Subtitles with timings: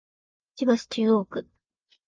[0.55, 1.47] 千葉市中央区